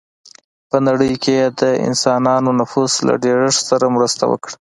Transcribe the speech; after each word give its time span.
په 0.69 0.77
نړۍ 0.87 1.11
کې 1.23 1.31
یې 1.39 1.47
د 1.59 1.61
انسانانو 1.87 2.49
نفوس 2.61 2.93
له 3.07 3.13
ډېرښت 3.25 3.61
سره 3.69 3.85
مرسته 3.95 4.23
وکړه. 4.31 4.53